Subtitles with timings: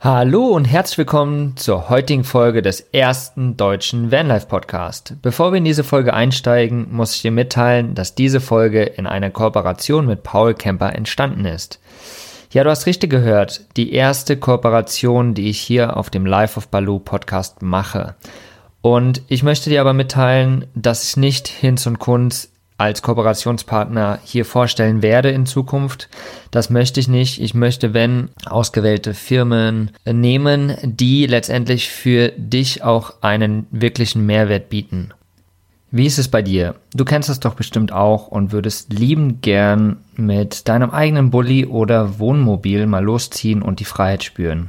[0.00, 5.16] Hallo und herzlich willkommen zur heutigen Folge des ersten deutschen Vanlife Podcast.
[5.22, 9.30] Bevor wir in diese Folge einsteigen, muss ich dir mitteilen, dass diese Folge in einer
[9.30, 11.80] Kooperation mit Paul Kemper entstanden ist.
[12.52, 16.68] Ja, du hast richtig gehört, die erste Kooperation, die ich hier auf dem Life of
[16.68, 18.14] Baloo Podcast mache.
[18.80, 24.44] Und ich möchte dir aber mitteilen, dass ich nicht Hinz und Kunz als Kooperationspartner hier
[24.44, 26.08] vorstellen werde in Zukunft.
[26.52, 27.42] Das möchte ich nicht.
[27.42, 35.12] Ich möchte, wenn ausgewählte Firmen nehmen, die letztendlich für dich auch einen wirklichen Mehrwert bieten.
[35.90, 36.76] Wie ist es bei dir?
[36.94, 42.18] Du kennst es doch bestimmt auch und würdest liebend gern mit deinem eigenen Bulli oder
[42.18, 44.68] Wohnmobil mal losziehen und die Freiheit spüren.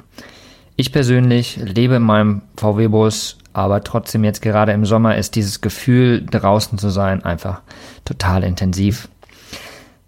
[0.77, 6.26] Ich persönlich lebe in meinem VW-Bus aber trotzdem jetzt gerade im Sommer ist dieses Gefühl,
[6.26, 7.62] draußen zu sein, einfach
[8.05, 9.09] total intensiv.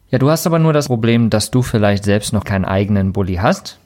[0.09, 3.35] Ja, du hast aber nur das Problem, dass du vielleicht selbst noch keinen eigenen Bulli
[3.35, 3.77] hast.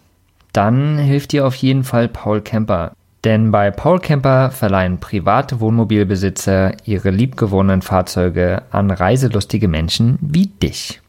[0.53, 2.91] Dann hilft dir auf jeden Fall Paul Camper.
[3.23, 11.01] Denn bei Paul Camper verleihen private Wohnmobilbesitzer ihre liebgewonnenen Fahrzeuge an reiselustige Menschen wie dich.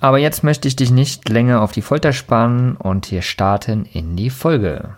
[0.00, 4.16] Aber jetzt möchte ich dich nicht länger auf die Folter spannen und wir starten in
[4.16, 4.96] die Folge.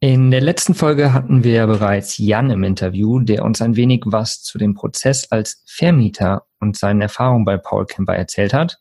[0.00, 4.40] In der letzten Folge hatten wir bereits Jan im Interview, der uns ein wenig was
[4.42, 8.78] zu dem Prozess als Vermieter und seinen Erfahrungen bei Paul Kemper erzählt hat.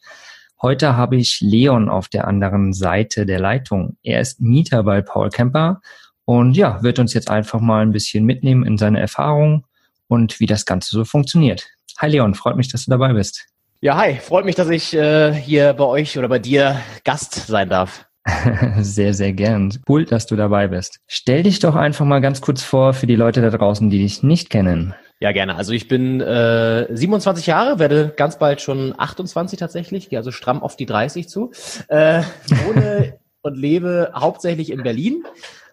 [0.62, 3.98] Heute habe ich Leon auf der anderen Seite der Leitung.
[4.04, 5.82] Er ist Mieter bei Paul Kemper
[6.26, 9.64] und ja, wird uns jetzt einfach mal ein bisschen mitnehmen in seine Erfahrungen
[10.08, 11.68] und wie das Ganze so funktioniert.
[11.98, 13.48] Hi Leon, freut mich, dass du dabei bist.
[13.82, 17.70] Ja, hi, freut mich, dass ich äh, hier bei euch oder bei dir Gast sein
[17.70, 18.07] darf.
[18.80, 19.74] Sehr, sehr gern.
[19.88, 21.00] Cool, dass du dabei bist.
[21.08, 24.24] Stell dich doch einfach mal ganz kurz vor für die Leute da draußen, die dich
[24.24, 24.94] nicht kennen.
[25.20, 25.56] Ja, gerne.
[25.56, 30.62] Also ich bin äh, 27 Jahre, werde ganz bald schon 28 tatsächlich, gehe also stramm
[30.62, 31.52] auf die 30 zu.
[31.88, 32.22] Äh,
[32.66, 35.24] wohne und lebe hauptsächlich in Berlin.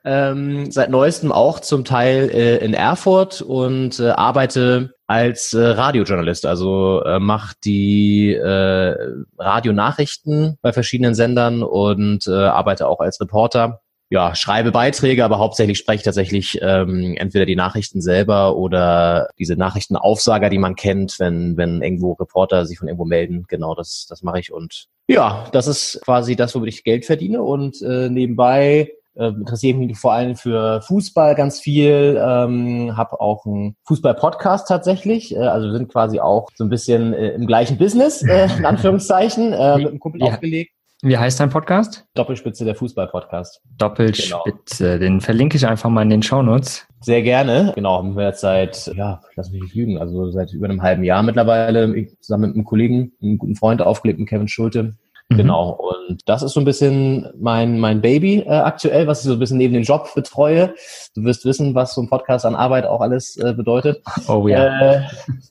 [0.07, 6.47] Ähm, seit neuestem auch zum Teil äh, in Erfurt und äh, arbeite als äh, Radiojournalist,
[6.47, 8.97] also äh, macht die äh,
[9.39, 13.81] Radionachrichten bei verschiedenen Sendern und äh, arbeite auch als Reporter.
[14.11, 19.57] Ja, schreibe Beiträge, aber hauptsächlich spreche ich tatsächlich ähm, entweder die Nachrichten selber oder diese
[19.57, 23.45] Nachrichtenaufsager, die man kennt, wenn, wenn irgendwo Reporter sich von irgendwo melden.
[23.49, 24.53] Genau, das, das mache ich.
[24.53, 27.43] Und ja, das ist quasi das, womit ich Geld verdiene.
[27.43, 33.47] Und äh, nebenbei äh, interessiere mich vor allem für Fußball ganz viel, ähm, habe auch
[33.47, 37.79] einen Fußball-Podcast tatsächlich, äh, also wir sind quasi auch so ein bisschen äh, im gleichen
[37.79, 40.33] Business, äh, in Anführungszeichen, äh, mit einem Kumpel ja.
[40.33, 40.73] aufgelegt.
[41.03, 42.07] Wie heißt dein Podcast?
[42.15, 43.61] Doppelspitze, der Fußball-Podcast.
[43.77, 44.99] Doppelspitze, genau.
[44.99, 46.87] den verlinke ich einfach mal in den Shownotes.
[47.03, 47.73] Sehr gerne.
[47.75, 51.05] Genau, haben wir jetzt seit, ja, lass mich nicht lügen, also seit über einem halben
[51.05, 54.95] Jahr mittlerweile, ich zusammen mit einem Kollegen, einem guten Freund aufgelegt, mit Kevin Schulte,
[55.29, 55.37] Mhm.
[55.37, 55.71] Genau.
[55.71, 59.39] Und das ist so ein bisschen mein, mein Baby äh, aktuell, was ich so ein
[59.39, 60.75] bisschen neben dem Job betreue.
[61.15, 64.03] Du wirst wissen, was so ein Podcast an Arbeit auch alles äh, bedeutet.
[64.29, 64.97] Oh ja.
[64.97, 65.03] Äh,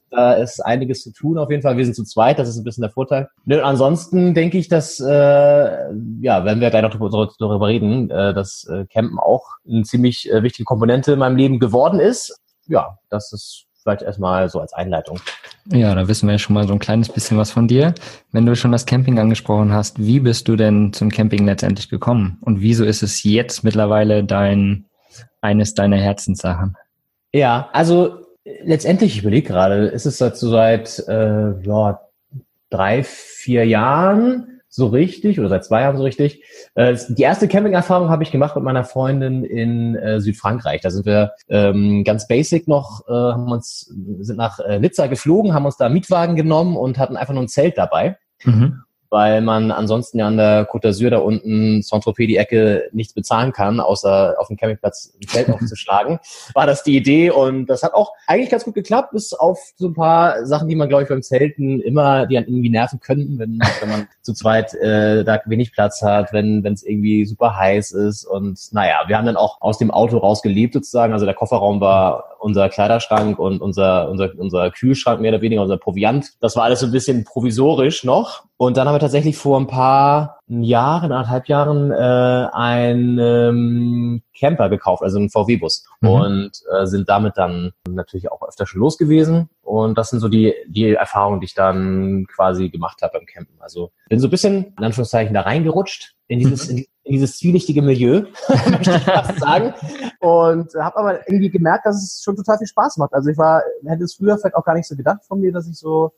[0.10, 1.78] da ist einiges zu tun auf jeden Fall.
[1.78, 3.30] Wir sind zu zweit, das ist ein bisschen der Vorteil.
[3.46, 5.06] Und ansonsten denke ich, dass, äh,
[6.22, 10.44] ja, wenn wir gleich noch darüber reden, äh, dass äh, Campen auch eine ziemlich äh,
[10.44, 12.40] wichtige Komponente in meinem Leben geworden ist.
[12.68, 15.20] Ja, das ist vielleicht erstmal so als Einleitung.
[15.66, 17.94] Ja, da wissen wir ja schon mal so ein kleines bisschen was von dir.
[18.32, 22.38] Wenn du schon das Camping angesprochen hast, wie bist du denn zum Camping letztendlich gekommen?
[22.42, 24.86] Und wieso ist es jetzt mittlerweile dein,
[25.42, 26.76] eines deiner Herzenssachen?
[27.34, 28.20] Ja, also
[28.64, 32.02] letztendlich, ich überlege gerade, ist es so seit äh, ja,
[32.70, 36.44] drei, vier Jahren so richtig oder seit zwei Jahren so richtig.
[36.74, 40.82] Äh, die erste Camping-Erfahrung habe ich gemacht mit meiner Freundin in äh, Südfrankreich.
[40.82, 45.54] Da sind wir ähm, ganz basic noch, äh, haben uns sind nach äh, Nizza geflogen,
[45.54, 48.18] haben uns da Mietwagen genommen und hatten einfach nur ein Zelt dabei.
[48.44, 48.82] Mhm
[49.14, 53.52] weil man ansonsten ja an der Côte d'Azur da unten, Saint-Tropez die Ecke, nichts bezahlen
[53.52, 56.18] kann, außer auf dem Campingplatz ein Zelt aufzuschlagen,
[56.56, 59.90] war das die Idee und das hat auch eigentlich ganz gut geklappt, bis auf so
[59.90, 63.38] ein paar Sachen, die man, glaube ich, beim Zelten immer, die dann irgendwie nerven könnten,
[63.38, 67.56] wenn, wenn man zu zweit äh, da wenig Platz hat, wenn wenn es irgendwie super
[67.56, 71.36] heiß ist und naja, wir haben dann auch aus dem Auto rausgelebt sozusagen, also der
[71.36, 76.34] Kofferraum war unser Kleiderschrank und unser, unser, unser Kühlschrank mehr oder weniger, unser Proviant.
[76.42, 78.44] Das war alles so ein bisschen provisorisch noch.
[78.64, 84.70] Und dann haben wir tatsächlich vor ein paar Jahren, anderthalb Jahren äh, ein ähm, Camper
[84.70, 85.86] gekauft, also einen VW-Bus.
[86.00, 86.10] Mhm.
[86.10, 89.50] Und äh, sind damit dann natürlich auch öfter schon los gewesen.
[89.64, 93.58] Und das sind so die, die Erfahrungen, die ich dann quasi gemacht habe beim Campen.
[93.60, 96.86] Also bin so ein bisschen, in Anführungszeichen, da reingerutscht in dieses, mhm.
[97.04, 98.28] in dieses zwielichtige Milieu,
[98.70, 99.74] möchte ich fast sagen.
[100.22, 103.14] Und habe aber irgendwie gemerkt, dass es schon total viel Spaß macht.
[103.14, 105.68] Also ich war, hätte es früher vielleicht auch gar nicht so gedacht von mir, dass
[105.68, 106.14] ich so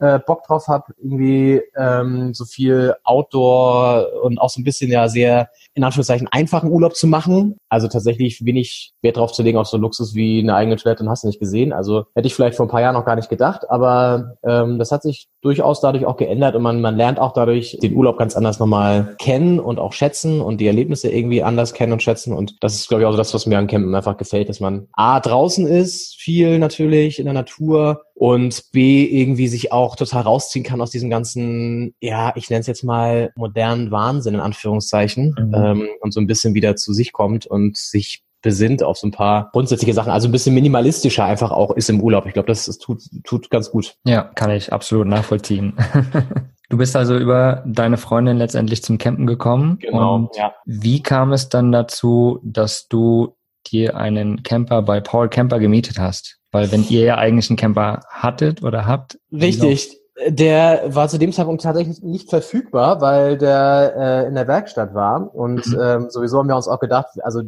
[0.00, 5.08] äh, Bock drauf habe, irgendwie ähm, so viel Outdoor und auch so ein bisschen ja
[5.08, 7.56] sehr in Anführungszeichen einfachen Urlaub zu machen.
[7.68, 11.10] Also tatsächlich wenig Wert drauf zu legen auf so Luxus wie eine eigene Toilette und
[11.10, 11.72] hast du nicht gesehen.
[11.72, 14.90] Also hätte ich vielleicht vor ein paar Jahren noch gar nicht gedacht, aber ähm, das
[14.90, 18.36] hat sich durchaus dadurch auch geändert und man, man lernt auch dadurch den Urlaub ganz
[18.36, 22.32] anders nochmal kennen und auch schätzen und die Erlebnisse irgendwie anders kennen und schätzen.
[22.34, 24.60] Und das ist, glaube ich, auch so das, was mir an Campen einfach gefällt, dass
[24.60, 30.24] man A draußen ist, viel natürlich in der Natur und B irgendwie sich auch total
[30.24, 35.34] rausziehen kann aus diesem ganzen, ja, ich nenne es jetzt mal modernen Wahnsinn in Anführungszeichen
[35.38, 35.54] mhm.
[35.54, 39.10] ähm, und so ein bisschen wieder zu sich kommt und sich besinnt auf so ein
[39.10, 42.26] paar grundsätzliche Sachen, also ein bisschen minimalistischer einfach auch ist im Urlaub.
[42.26, 43.96] Ich glaube, das, das tut, tut ganz gut.
[44.04, 45.72] Ja, kann ich absolut nachvollziehen.
[46.70, 49.80] Du bist also über deine Freundin letztendlich zum Campen gekommen.
[49.80, 50.14] Genau.
[50.14, 50.54] Und ja.
[50.66, 53.34] wie kam es dann dazu, dass du
[53.66, 56.38] dir einen Camper bei Paul Camper gemietet hast?
[56.52, 59.18] Weil wenn ihr ja eigentlich einen Camper hattet oder habt.
[59.32, 59.96] Richtig.
[60.28, 65.34] Der war zu dem Zeitpunkt tatsächlich nicht verfügbar, weil der äh, in der Werkstatt war.
[65.34, 65.80] Und mhm.
[65.80, 67.42] ähm, sowieso haben wir uns auch gedacht, also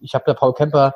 [0.00, 0.94] ich habe der Paul Camper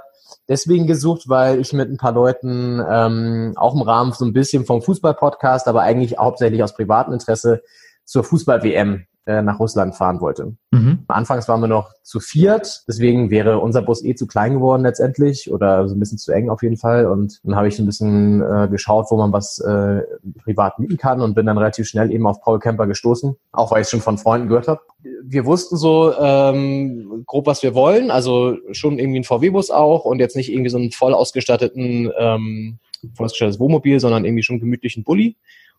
[0.49, 4.65] deswegen gesucht, weil ich mit ein paar Leuten ähm, auch im Rahmen so ein bisschen
[4.65, 7.63] vom Fußball-Podcast, aber eigentlich hauptsächlich aus privatem Interesse
[8.05, 10.57] zur Fußball-WM äh, nach Russland fahren wollte.
[10.71, 11.01] Mhm.
[11.07, 15.53] Anfangs waren wir noch zu viert, deswegen wäre unser Bus eh zu klein geworden letztendlich
[15.53, 17.05] oder so ein bisschen zu eng auf jeden Fall.
[17.05, 20.01] Und dann habe ich ein bisschen äh, geschaut, wo man was äh,
[20.43, 23.83] privat mieten kann und bin dann relativ schnell eben auf Paul Camper gestoßen, auch weil
[23.83, 24.81] ich es schon von Freunden gehört habe.
[25.23, 30.21] Wir wussten so ähm, grob, was wir wollen, also schon irgendwie ein VW-Bus auch und
[30.21, 32.79] jetzt nicht irgendwie so einen voll ausgestatteten ähm,
[33.15, 35.37] voll ausgestattetes Wohnmobil, sondern irgendwie schon gemütlichen Bulli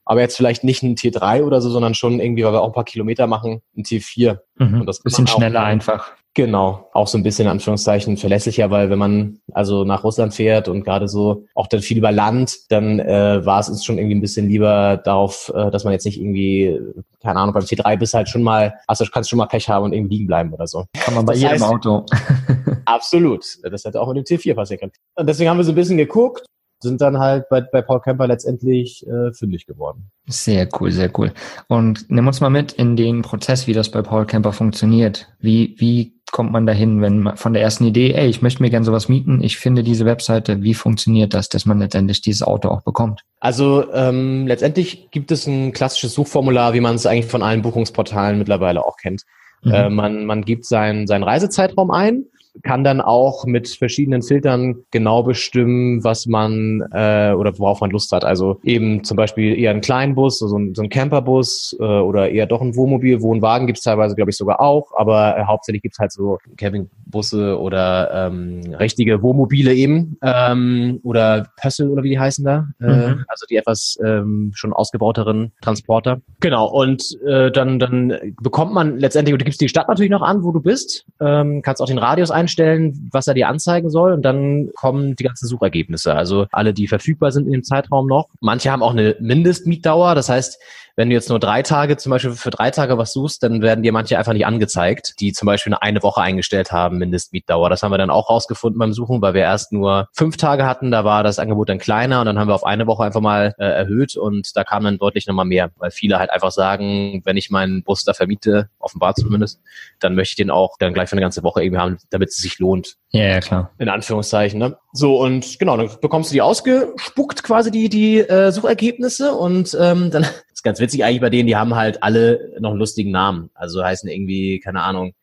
[0.09, 2.73] aber jetzt vielleicht nicht ein T3 oder so, sondern schon irgendwie, weil wir auch ein
[2.73, 4.39] paar Kilometer machen, ein T4.
[4.57, 6.13] Mhm, und das bisschen schneller einfach.
[6.33, 10.67] Genau, auch so ein bisschen in Anführungszeichen verlässlicher, weil wenn man also nach Russland fährt
[10.67, 14.15] und gerade so auch dann viel über Land, dann äh, war es uns schon irgendwie
[14.15, 16.79] ein bisschen lieber darauf, äh, dass man jetzt nicht irgendwie,
[17.21, 19.93] keine Ahnung, beim T3 bist halt schon mal, also kannst schon mal Pech haben und
[19.93, 20.85] irgendwie liegen bleiben oder so.
[20.97, 22.05] Kann man bei das jedem heißt, Auto.
[22.85, 23.45] absolut.
[23.61, 24.93] Das hätte auch mit dem T4 passieren können.
[25.15, 26.47] Und deswegen haben wir so ein bisschen geguckt
[26.81, 30.11] sind dann halt bei, bei Paul Kemper letztendlich äh, fündig geworden.
[30.27, 31.33] Sehr cool, sehr cool.
[31.67, 35.27] Und nimm uns mal mit in den Prozess, wie das bei Paul Kemper funktioniert.
[35.39, 38.69] Wie, wie kommt man dahin, wenn man von der ersten Idee, ey, ich möchte mir
[38.69, 42.69] gerne sowas mieten, ich finde diese Webseite, wie funktioniert das, dass man letztendlich dieses Auto
[42.69, 43.23] auch bekommt?
[43.39, 48.37] Also ähm, letztendlich gibt es ein klassisches Suchformular, wie man es eigentlich von allen Buchungsportalen
[48.37, 49.23] mittlerweile auch kennt.
[49.63, 49.71] Mhm.
[49.71, 52.25] Äh, man, man gibt seinen, seinen Reisezeitraum ein
[52.63, 58.11] kann dann auch mit verschiedenen Filtern genau bestimmen, was man äh, oder worauf man Lust
[58.11, 58.25] hat.
[58.25, 62.29] Also eben zum Beispiel eher einen kleinen Bus, so ein, so ein Camperbus äh, oder
[62.29, 63.21] eher doch ein Wohnmobil.
[63.21, 68.27] Wohnwagen gibt's teilweise, glaube ich, sogar auch, aber äh, hauptsächlich gibt's halt so Campingbusse oder
[68.27, 72.67] ähm, richtige Wohnmobile eben ähm, oder Pössl oder wie die heißen da.
[72.81, 73.25] Äh, mhm.
[73.27, 76.21] Also die etwas ähm, schon ausgebauteren Transporter.
[76.39, 80.43] Genau, und äh, dann, dann bekommt man letztendlich, du gibst die Stadt natürlich noch an,
[80.43, 84.23] wo du bist, ähm, kannst auch den Radius einstellen, was er dir anzeigen soll und
[84.23, 86.15] dann kommen die ganzen Suchergebnisse.
[86.15, 88.29] Also alle, die verfügbar sind in dem Zeitraum noch.
[88.39, 90.59] Manche haben auch eine Mindestmietdauer, das heißt,
[90.99, 93.83] wenn du jetzt nur drei Tage, zum Beispiel für drei Tage was suchst, dann werden
[93.83, 97.69] dir manche einfach nicht angezeigt, die zum Beispiel eine, eine Woche eingestellt haben, Mindestmietdauer.
[97.69, 100.91] Das haben wir dann auch rausgefunden beim Suchen, weil wir erst nur fünf Tage hatten,
[100.91, 103.55] da war das Angebot dann kleiner und dann haben wir auf eine Woche einfach mal
[103.57, 107.37] äh, erhöht und da kam dann deutlich nochmal mehr, weil viele halt einfach sagen, wenn
[107.37, 109.61] ich meinen Bus da vermiete, offenbar zumindest,
[110.01, 112.35] dann möchte ich den auch dann gleich für eine ganze Woche irgendwie haben, damit es
[112.35, 112.97] sich lohnt.
[113.11, 113.71] Ja, ja, klar.
[113.77, 114.59] In Anführungszeichen.
[114.59, 114.77] Ne?
[114.91, 120.11] So, und genau, dann bekommst du die ausgespuckt, quasi die, die äh, Suchergebnisse und ähm,
[120.11, 120.27] dann
[120.59, 123.49] ist ganz witzig eigentlich bei denen, die haben halt alle noch einen lustigen Namen.
[123.53, 125.13] Also heißen irgendwie, keine Ahnung,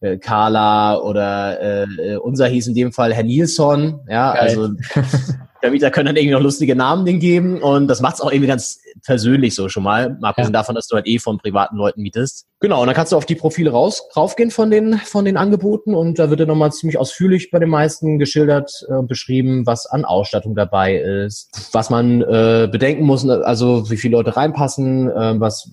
[0.00, 4.00] äh, Carla oder äh, äh unser hieß in dem Fall Herr Nilsson.
[4.08, 4.42] Ja, Geil.
[4.42, 4.68] also
[5.62, 8.48] Vermieter können dann irgendwie noch lustige Namen den geben und das macht es auch irgendwie
[8.48, 10.58] ganz persönlich so schon mal, mal abgesehen ja.
[10.58, 12.46] davon, dass du halt eh von privaten Leuten mietest.
[12.60, 15.94] Genau, und dann kannst du auf die Profile raus, raufgehen von den, von den Angeboten
[15.94, 19.86] und da wird dann nochmal ziemlich ausführlich bei den meisten geschildert und äh, beschrieben, was
[19.86, 25.40] an Ausstattung dabei ist, was man äh, bedenken muss, also wie viele Leute reinpassen, äh,
[25.40, 25.70] was,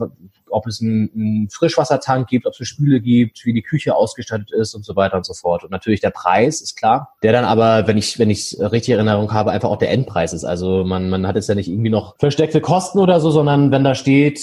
[0.52, 4.52] ob es einen, einen Frischwassertank gibt, ob es eine Spüle gibt, wie die Küche ausgestattet
[4.52, 5.64] ist und so weiter und so fort.
[5.64, 9.34] Und natürlich der Preis ist klar, der dann aber, wenn ich wenn ich richtig Erinnerung
[9.34, 10.46] habe, einfach auch der Endpreis ist.
[10.46, 13.84] Also man man hat jetzt ja nicht irgendwie noch versteckte Kosten oder so, sondern wenn
[13.84, 14.40] da steht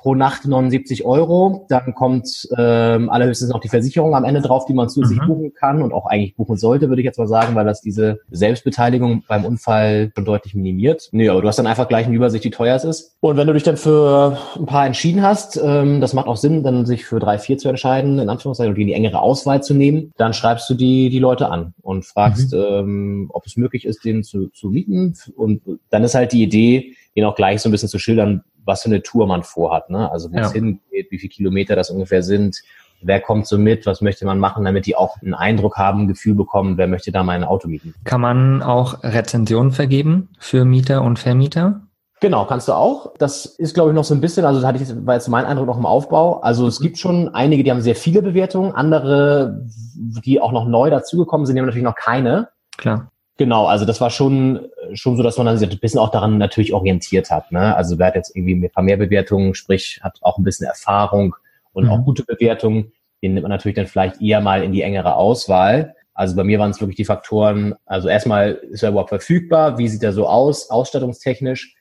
[0.00, 1.66] pro Nacht 79 Euro.
[1.68, 5.26] Dann kommt ähm, allerhöchstens noch die Versicherung am Ende drauf, die man zusätzlich mhm.
[5.26, 8.20] buchen kann und auch eigentlich buchen sollte, würde ich jetzt mal sagen, weil das diese
[8.30, 11.08] Selbstbeteiligung beim Unfall schon deutlich minimiert.
[11.12, 13.16] Nee, aber du hast dann einfach gleich eine Übersicht, wie teuer es ist.
[13.20, 16.62] Und wenn du dich dann für ein paar entschieden hast, ähm, das macht auch Sinn,
[16.62, 19.74] dann sich für drei, vier zu entscheiden, in Anführungszeichen, und die, die engere Auswahl zu
[19.74, 22.60] nehmen, dann schreibst du die, die Leute an und fragst, mhm.
[22.60, 25.14] ähm, ob es möglich ist, den zu, zu mieten.
[25.36, 28.82] Und dann ist halt die Idee, ihnen auch gleich so ein bisschen zu schildern, was
[28.82, 30.10] für eine Tour man vorhat, ne?
[30.10, 30.42] Also wo ja.
[30.42, 32.60] es hingeht, wie viele Kilometer das ungefähr sind,
[33.02, 36.08] wer kommt so mit, was möchte man machen, damit die auch einen Eindruck haben, ein
[36.08, 37.94] Gefühl bekommen, wer möchte da mein Auto mieten.
[38.04, 41.82] Kann man auch Rezensionen vergeben für Mieter und Vermieter?
[42.20, 43.14] Genau, kannst du auch.
[43.16, 45.46] Das ist, glaube ich, noch so ein bisschen, also da hatte ich, war jetzt mein
[45.46, 46.40] Eindruck noch im Aufbau.
[46.40, 50.90] Also es gibt schon einige, die haben sehr viele Bewertungen, andere, die auch noch neu
[50.90, 52.48] dazugekommen sind, die haben natürlich noch keine.
[52.76, 53.10] Klar.
[53.40, 56.36] Genau, also das war schon, schon so, dass man dann sich ein bisschen auch daran
[56.36, 57.50] natürlich orientiert hat.
[57.52, 57.74] Ne?
[57.74, 61.34] Also wer hat jetzt irgendwie ein paar mehr Bewertungen, sprich, hat auch ein bisschen Erfahrung
[61.72, 61.90] und mhm.
[61.90, 62.92] auch gute Bewertungen,
[63.22, 65.94] den nimmt man natürlich dann vielleicht eher mal in die engere Auswahl.
[66.12, 69.88] Also bei mir waren es wirklich die Faktoren, also erstmal ist er überhaupt verfügbar, wie
[69.88, 71.74] sieht er so aus, ausstattungstechnisch,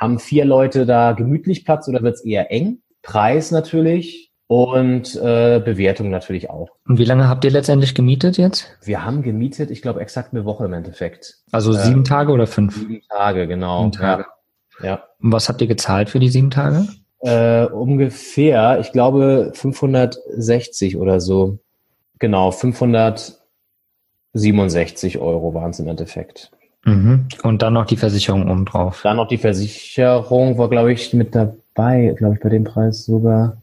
[0.00, 2.78] haben vier Leute da gemütlich Platz oder wird es eher eng?
[3.02, 6.68] Preis natürlich, und äh, Bewertung natürlich auch.
[6.86, 8.66] Und wie lange habt ihr letztendlich gemietet jetzt?
[8.82, 11.38] Wir haben gemietet, ich glaube, exakt eine Woche im Endeffekt.
[11.52, 12.76] Also sieben ähm, Tage oder fünf?
[12.76, 13.78] Sieben Tage, genau.
[13.78, 14.26] Sieben Tage.
[14.80, 14.86] Ja.
[14.86, 15.02] ja.
[15.22, 16.86] Und was habt ihr gezahlt für die sieben Tage?
[17.20, 21.58] Äh, ungefähr, ich glaube, 560 oder so.
[22.18, 26.50] Genau, 567 Euro waren es im Endeffekt.
[26.84, 27.28] Mhm.
[27.42, 29.00] Und dann noch die Versicherung obendrauf.
[29.02, 33.61] Dann noch die Versicherung war, glaube ich, mit dabei, glaube ich, bei dem Preis sogar.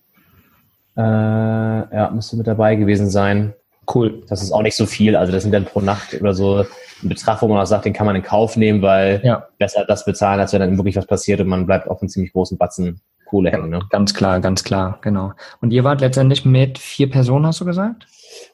[0.99, 3.53] Äh, ja, müsste mit dabei gewesen sein.
[3.93, 4.21] Cool.
[4.27, 5.15] Das ist auch nicht so viel.
[5.15, 6.65] Also das sind dann pro Nacht oder so
[7.01, 9.47] ein Betrag, wo man auch sagt, den kann man in Kauf nehmen, weil ja.
[9.57, 12.33] besser das bezahlen, als wenn dann wirklich was passiert und man bleibt auf einen ziemlich
[12.33, 13.69] großen Batzen Kohle hängen.
[13.69, 13.79] Ne?
[13.89, 15.31] Ganz klar, ganz klar, genau.
[15.61, 18.07] Und ihr wart letztendlich mit vier Personen, hast du gesagt?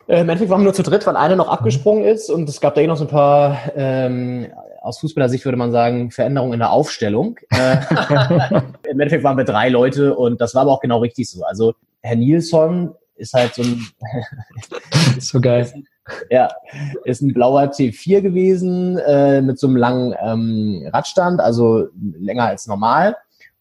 [0.08, 2.10] Äh, Im Endeffekt waren wir nur zu dritt, weil eine noch abgesprungen mhm.
[2.10, 4.48] ist und es gab da eh noch so ein paar, ähm,
[4.82, 7.40] aus Fußballersicht würde man sagen, Veränderungen in der Aufstellung.
[7.50, 7.78] Äh,
[8.90, 11.44] Im Endeffekt waren wir drei Leute und das war aber auch genau richtig so.
[11.44, 11.74] Also
[12.06, 13.86] Herr Nilsson ist halt so ein
[15.20, 15.72] so geil.
[16.30, 16.50] ja,
[17.04, 21.88] ist ein blauer T4 gewesen äh, mit so einem langen ähm, Radstand, also
[22.20, 23.16] länger als normal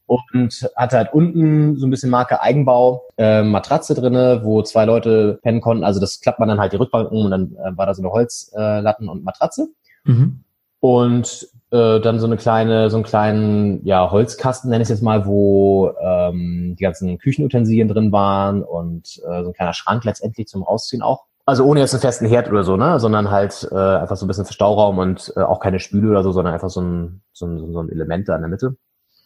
[0.06, 5.38] und hatte halt unten so ein bisschen Marke Eigenbau äh, Matratze drinne, wo zwei Leute
[5.42, 5.84] pennen konnten.
[5.84, 8.02] Also das klappt man dann halt die Rückbank um und dann äh, war da so
[8.02, 9.68] eine Holzlatten äh, und Matratze.
[10.04, 10.43] Mhm.
[10.84, 15.24] Und äh, dann so eine kleine, so einen kleinen, ja, Holzkasten, nenne ich jetzt mal,
[15.24, 20.62] wo ähm, die ganzen Küchenutensilien drin waren und äh, so ein kleiner Schrank letztendlich zum
[20.62, 21.24] Rausziehen auch.
[21.46, 23.00] Also ohne jetzt einen festen Herd oder so, ne?
[23.00, 26.32] Sondern halt äh, einfach so ein bisschen Stauraum und äh, auch keine Spüle oder so,
[26.32, 28.76] sondern einfach so ein, so ein, so ein Element da in der Mitte.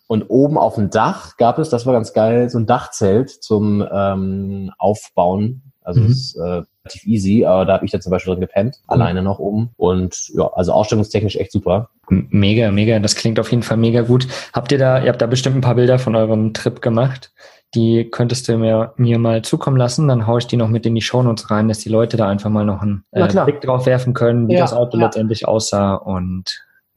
[0.07, 3.85] Und oben auf dem Dach gab es, das war ganz geil, so ein Dachzelt zum
[3.93, 5.68] ähm, Aufbauen.
[5.89, 6.09] Also mhm.
[6.09, 6.43] das ist äh,
[6.85, 8.93] relativ easy, aber da habe ich dann zum Beispiel drin gepennt, mhm.
[8.93, 9.71] alleine noch oben.
[9.79, 11.89] Und ja, also ausstellungstechnisch echt super.
[12.11, 12.99] Mega, mega.
[12.99, 14.29] Das klingt auf jeden Fall mega gut.
[14.53, 17.33] Habt ihr da, ihr habt da bestimmt ein paar Bilder von eurem Trip gemacht.
[17.75, 20.95] Die könntest du mir, mir mal zukommen lassen, dann haue ich die noch mit in
[20.95, 24.13] die Shownotes rein, dass die Leute da einfach mal noch einen äh, Blick drauf werfen
[24.13, 25.05] können, wie ja, das Auto ja.
[25.05, 26.45] letztendlich aussah und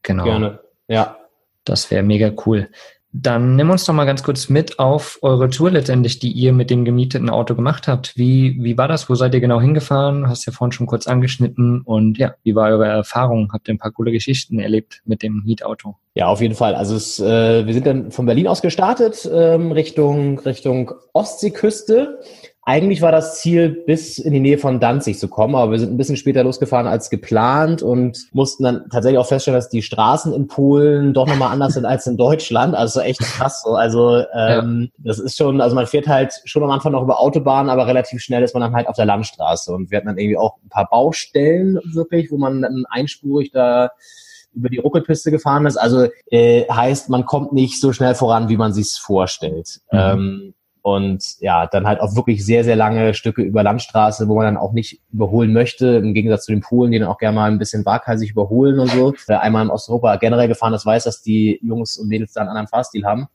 [0.03, 0.25] genau.
[0.25, 0.60] Gerne.
[0.88, 1.17] Ja.
[1.63, 2.69] Das wäre mega cool.
[3.13, 6.70] Dann nimm uns doch mal ganz kurz mit auf eure Tour letztendlich, die ihr mit
[6.70, 8.15] dem gemieteten Auto gemacht habt.
[8.15, 9.10] Wie, wie war das?
[9.10, 10.30] Wo seid ihr genau hingefahren?
[10.30, 11.82] Hast ja vorhin schon kurz angeschnitten.
[11.82, 13.51] Und ja, wie war eure Erfahrung?
[13.51, 15.98] Habt ihr ein paar coole Geschichten erlebt mit dem Mietauto?
[16.13, 16.74] Ja, auf jeden Fall.
[16.74, 22.20] Also es, äh, wir sind dann von Berlin aus gestartet, ähm, Richtung, Richtung Ostseeküste.
[22.63, 25.91] Eigentlich war das Ziel, bis in die Nähe von Danzig zu kommen, aber wir sind
[25.91, 30.32] ein bisschen später losgefahren als geplant und mussten dann tatsächlich auch feststellen, dass die Straßen
[30.32, 32.75] in Polen doch nochmal anders sind als in Deutschland.
[32.75, 33.72] Also echt krass so.
[33.72, 35.03] Also ähm, ja.
[35.06, 38.22] das ist schon, also man fährt halt schon am Anfang noch über Autobahnen, aber relativ
[38.22, 39.74] schnell ist man dann halt auf der Landstraße.
[39.74, 43.89] Und wir hatten dann irgendwie auch ein paar Baustellen wirklich, wo man dann einspurig da
[44.53, 45.77] über die Ruckelpiste gefahren ist.
[45.77, 49.80] Also äh, heißt, man kommt nicht so schnell voran, wie man sich's vorstellt.
[49.91, 50.00] Mhm.
[50.00, 54.45] Ähm, und ja, dann halt auch wirklich sehr, sehr lange Stücke über Landstraße, wo man
[54.45, 57.51] dann auch nicht überholen möchte, im Gegensatz zu den Polen, die dann auch gerne mal
[57.51, 59.13] ein bisschen waghalsig überholen und so.
[59.27, 62.50] Wer einmal in Osteuropa generell gefahren ist, weiß, dass die Jungs und Mädels da einen
[62.50, 63.27] anderen Fahrstil haben,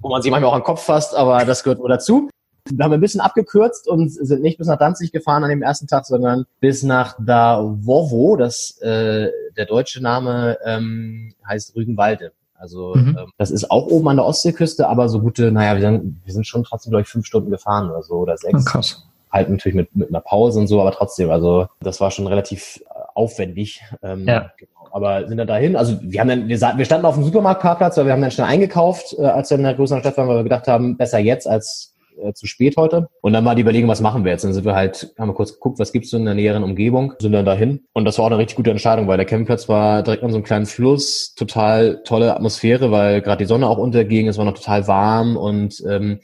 [0.00, 2.28] wo man sich manchmal auch an den Kopf fasst, aber das gehört nur dazu.
[2.70, 5.86] Wir haben ein bisschen abgekürzt und sind nicht bis nach Danzig gefahren an dem ersten
[5.86, 8.36] Tag, sondern bis nach Davovo.
[8.36, 12.32] Das äh, der deutsche Name ähm, heißt Rügenwalde.
[12.64, 13.18] Also mhm.
[13.18, 16.32] ähm, das ist auch oben an der Ostseeküste, aber so gute, naja, wir sind, wir
[16.32, 18.64] sind schon trotzdem, glaube ich, fünf Stunden gefahren oder so oder sechs.
[18.66, 19.06] Oh, krass.
[19.30, 22.82] Halt natürlich mit, mit einer Pause und so, aber trotzdem, also das war schon relativ
[22.86, 23.82] äh, aufwendig.
[24.02, 24.50] Ähm, ja.
[24.56, 24.70] Genau.
[24.92, 28.06] Aber sind dann dahin, also wir haben dann, wir, wir standen auf dem Supermarktparkplatz, weil
[28.06, 30.44] wir haben dann schnell eingekauft, äh, als wir in der größeren Stadt waren, weil wir
[30.44, 33.08] gedacht haben, besser jetzt als äh, zu spät heute.
[33.20, 34.44] Und dann war die Überlegung, was machen wir jetzt?
[34.44, 37.14] Dann sind wir halt, haben wir kurz geguckt, was gibt's so in der näheren Umgebung,
[37.18, 37.84] sind dann dahin.
[37.92, 40.36] Und das war auch eine richtig gute Entscheidung, weil der Campingplatz war direkt an so
[40.36, 44.54] einem kleinen Fluss, total tolle Atmosphäre, weil gerade die Sonne auch unterging, es war noch
[44.54, 46.20] total warm und ähm,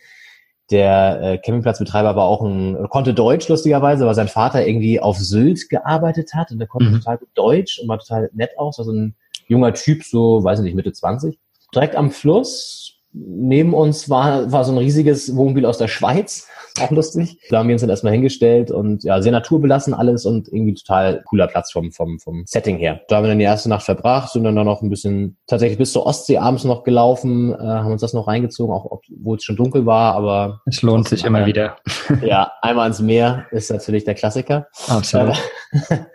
[0.70, 5.68] der äh, Campingplatzbetreiber war auch ein, konnte Deutsch lustigerweise, weil sein Vater irgendwie auf Sylt
[5.68, 6.94] gearbeitet hat und der konnte mhm.
[6.94, 9.16] total gut Deutsch und war total nett aus, also ein
[9.48, 11.38] junger Typ, so, weiß ich nicht, Mitte 20.
[11.74, 16.46] Direkt am Fluss, neben uns war, war so ein riesiges Wohnmobil aus der Schweiz.
[16.80, 17.38] Auch lustig.
[17.50, 21.22] Da haben wir uns dann erstmal hingestellt und ja, sehr naturbelassen alles und irgendwie total
[21.24, 23.00] cooler Platz vom, vom, vom Setting her.
[23.08, 25.92] Da haben wir dann die erste Nacht verbracht, sind dann noch ein bisschen tatsächlich bis
[25.92, 29.56] zur Ostsee abends noch gelaufen, äh, haben uns das noch reingezogen, auch obwohl es schon
[29.56, 30.60] dunkel war, aber.
[30.66, 31.76] Es lohnt sich immer wieder.
[32.22, 34.66] Ja, einmal ins Meer ist natürlich der Klassiker.
[34.88, 35.36] Absolut.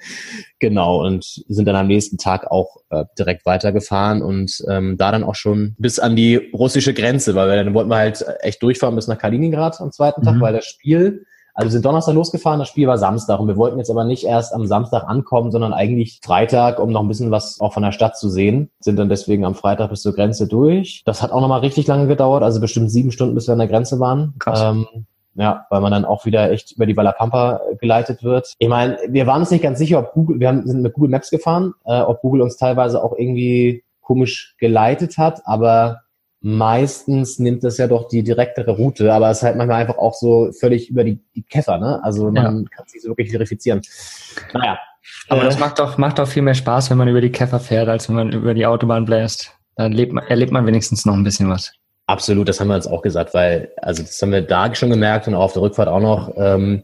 [0.59, 5.23] Genau, und sind dann am nächsten Tag auch äh, direkt weitergefahren und ähm, da dann
[5.23, 8.95] auch schon bis an die russische Grenze, weil wir dann wollten wir halt echt durchfahren
[8.95, 10.25] bis nach Kaliningrad am zweiten mhm.
[10.25, 13.57] Tag, weil das Spiel, also wir sind Donnerstag losgefahren, das Spiel war Samstag und wir
[13.57, 17.31] wollten jetzt aber nicht erst am Samstag ankommen, sondern eigentlich Freitag, um noch ein bisschen
[17.31, 18.71] was auch von der Stadt zu sehen.
[18.79, 21.03] Sind dann deswegen am Freitag bis zur Grenze durch.
[21.05, 23.67] Das hat auch nochmal richtig lange gedauert, also bestimmt sieben Stunden, bis wir an der
[23.67, 24.33] Grenze waren.
[24.39, 24.61] Krass.
[24.63, 25.05] Ähm,
[25.35, 28.53] ja, weil man dann auch wieder echt über die Wallapampa äh, geleitet wird.
[28.57, 31.11] Ich meine, wir waren uns nicht ganz sicher, ob Google, wir haben, sind mit Google
[31.11, 36.01] Maps gefahren, äh, ob Google uns teilweise auch irgendwie komisch geleitet hat, aber
[36.41, 40.13] meistens nimmt das ja doch die direktere Route, aber es ist halt manchmal einfach auch
[40.13, 41.99] so völlig über die, die Käfer, ne?
[42.03, 42.43] Also man ja.
[42.43, 43.81] kann es nicht so wirklich verifizieren.
[44.53, 44.77] Naja.
[45.27, 47.59] Aber äh, das macht doch, macht doch viel mehr Spaß, wenn man über die Käfer
[47.59, 49.51] fährt, als wenn man über die Autobahn bläst.
[49.75, 51.73] Dann lebt man, erlebt man wenigstens noch ein bisschen was.
[52.07, 55.27] Absolut, das haben wir uns auch gesagt, weil, also das haben wir da schon gemerkt
[55.27, 56.83] und auch auf der Rückfahrt auch noch, ähm,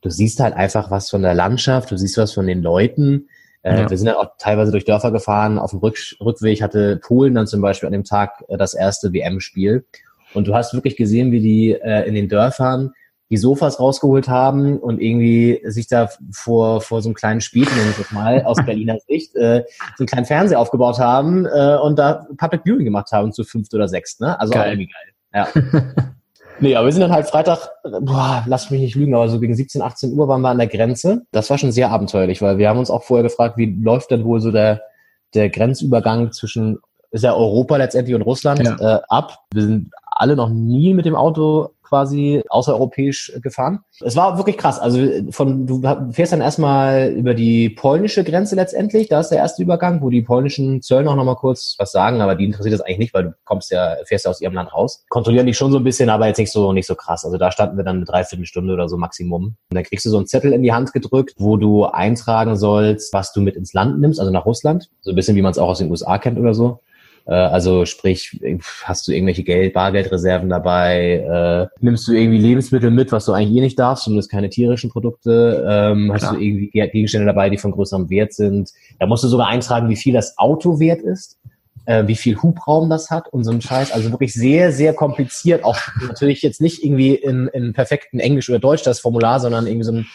[0.00, 3.28] du siehst halt einfach was von der Landschaft, du siehst was von den Leuten.
[3.62, 3.90] Äh, ja.
[3.90, 5.58] Wir sind dann auch teilweise durch Dörfer gefahren.
[5.58, 9.12] Auf dem Rück Rückweg hatte Polen dann zum Beispiel an dem Tag äh, das erste
[9.12, 9.84] WM-Spiel.
[10.34, 12.92] Und du hast wirklich gesehen, wie die äh, in den Dörfern
[13.32, 17.90] die Sofas rausgeholt haben und irgendwie sich da vor, vor so einem kleinen Spiel, nenne
[17.90, 19.64] ich das mal, aus Berliner Sicht, äh,
[19.96, 23.72] so einen kleinen Fernseher aufgebaut haben äh, und da Public Viewing gemacht haben zu fünft
[23.72, 24.38] oder sechst, ne?
[24.38, 24.72] Also geil.
[24.72, 25.48] irgendwie geil.
[25.64, 25.82] Ja.
[26.60, 27.70] nee, aber wir sind dann halt Freitag,
[28.02, 30.66] boah, lass mich nicht lügen, aber so gegen 17, 18 Uhr waren wir an der
[30.66, 31.22] Grenze.
[31.32, 34.24] Das war schon sehr abenteuerlich, weil wir haben uns auch vorher gefragt, wie läuft denn
[34.24, 34.82] wohl so der,
[35.32, 36.80] der Grenzübergang zwischen
[37.12, 38.96] ist ja Europa letztendlich und Russland ja.
[38.96, 39.38] äh, ab.
[39.52, 43.80] Wir sind alle noch nie mit dem Auto quasi außereuropäisch gefahren.
[44.00, 44.78] Es war wirklich krass.
[44.78, 44.98] Also
[45.30, 45.82] von du
[46.12, 49.08] fährst dann erstmal über die polnische Grenze letztendlich.
[49.08, 52.34] Da ist der erste Übergang, wo die polnischen Zöllner noch mal kurz was sagen, aber
[52.34, 55.04] die interessiert das eigentlich nicht, weil du kommst ja fährst ja aus ihrem Land raus.
[55.10, 57.26] Kontrollieren die schon so ein bisschen, aber jetzt nicht so nicht so krass.
[57.26, 59.44] Also da standen wir dann eine Dreiviertelstunde oder so Maximum.
[59.44, 63.12] Und dann kriegst du so einen Zettel in die Hand gedrückt, wo du eintragen sollst,
[63.12, 64.88] was du mit ins Land nimmst, also nach Russland.
[65.02, 66.80] So ein bisschen wie man es auch aus den USA kennt oder so.
[67.26, 68.40] Äh, also sprich,
[68.84, 71.68] hast du irgendwelche Geld, Bargeldreserven dabei?
[71.70, 74.90] Äh, nimmst du irgendwie Lebensmittel mit, was du eigentlich eh nicht darfst, zumindest keine tierischen
[74.90, 75.64] Produkte?
[75.68, 78.70] Ähm, hast du irgendwie Gegenstände dabei, die von größerem Wert sind?
[78.98, 81.38] Da musst du sogar eintragen, wie viel das Auto wert ist.
[81.84, 83.90] Äh, wie viel Hubraum das hat und so ein Scheiß.
[83.90, 85.64] Also wirklich sehr, sehr kompliziert.
[85.64, 89.84] Auch natürlich jetzt nicht irgendwie in, in perfekten Englisch oder Deutsch das Formular, sondern irgendwie
[89.84, 90.06] so ein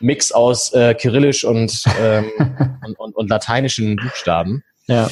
[0.00, 2.30] Mix aus äh, Kyrillisch und, ähm,
[2.86, 4.64] und, und, und lateinischen Buchstaben.
[4.86, 5.10] Ja.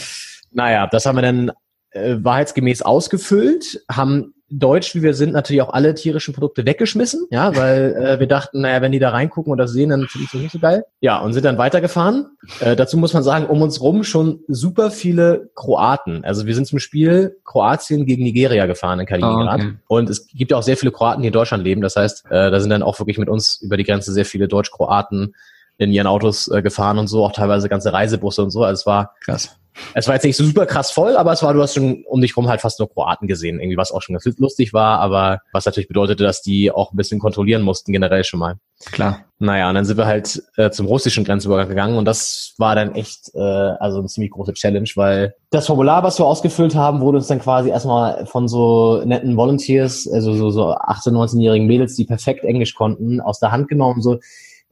[0.50, 1.52] Naja, das haben wir dann
[1.90, 7.54] äh, wahrheitsgemäß ausgefüllt, haben deutsch, wie wir sind, natürlich auch alle tierischen Produkte weggeschmissen, ja,
[7.54, 10.32] weil äh, wir dachten, naja, wenn die da reingucken und das sehen, dann finde ich
[10.32, 10.84] das nicht so geil.
[11.00, 12.26] Ja, und sind dann weitergefahren.
[12.61, 16.24] Äh, dazu muss man sagen, um uns rum schon super viele Kroaten.
[16.24, 19.61] Also wir sind zum Spiel Kroatien gegen Nigeria gefahren in Kaliningrad.
[19.61, 19.76] Oh, okay.
[19.87, 21.82] Und es gibt ja auch sehr viele Kroaten, die in Deutschland leben.
[21.82, 24.48] Das heißt, äh, da sind dann auch wirklich mit uns über die Grenze sehr viele
[24.48, 25.34] Deutsch-Kroaten
[25.78, 28.64] in ihren Autos äh, gefahren und so, auch teilweise ganze Reisebusse und so.
[28.64, 29.56] Also es war krass.
[29.94, 32.20] Es war jetzt nicht so super krass voll, aber es war, du hast schon um
[32.20, 35.38] dich rum halt fast nur Kroaten gesehen, irgendwie was auch schon ganz lustig war, aber
[35.52, 38.56] was natürlich bedeutete, dass die auch ein bisschen kontrollieren mussten, generell schon mal.
[38.92, 39.24] Klar.
[39.38, 42.94] Naja, und dann sind wir halt äh, zum russischen Grenzübergang gegangen und das war dann
[42.94, 47.18] echt äh, also eine ziemlich große Challenge, weil das Formular, was wir ausgefüllt haben, wurde
[47.18, 52.04] uns dann quasi erstmal von so netten Volunteers, also so, so 18-, 19-jährigen Mädels, die
[52.04, 54.18] perfekt Englisch konnten, aus der Hand genommen, so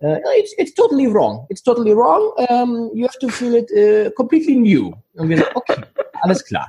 [0.03, 1.47] uh, it's, it's totally wrong.
[1.49, 2.33] It's totally wrong.
[2.49, 4.93] Um, you have to feel it uh, completely new.
[5.15, 5.83] Und wir sagen, okay,
[6.23, 6.69] alles klar.